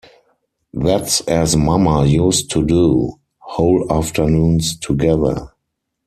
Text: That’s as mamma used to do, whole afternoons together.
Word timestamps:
That’s 0.73 1.21
as 1.27 1.55
mamma 1.55 2.05
used 2.07 2.49
to 2.53 2.65
do, 2.65 3.19
whole 3.37 3.85
afternoons 3.93 4.75
together. 4.79 5.49